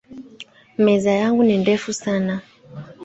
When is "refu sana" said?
1.63-2.41